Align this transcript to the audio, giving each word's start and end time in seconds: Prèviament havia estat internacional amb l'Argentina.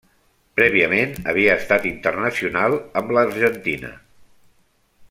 Prèviament 0.59 1.13
havia 1.33 1.57
estat 1.63 1.85
internacional 1.91 2.81
amb 3.03 3.17
l'Argentina. 3.19 3.97